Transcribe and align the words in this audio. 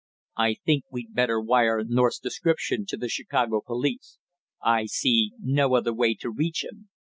"I 0.39 0.55
think 0.55 0.85
we'd 0.91 1.13
better 1.13 1.39
wire 1.39 1.83
North's 1.85 2.17
description 2.17 2.87
to 2.87 2.97
the 2.97 3.07
Chicago 3.07 3.61
police; 3.63 4.17
I 4.59 4.87
see 4.87 5.33
no 5.39 5.75
other 5.75 5.93
way 5.93 6.15
to 6.21 6.31
reach 6.31 6.63
him." 6.63 6.89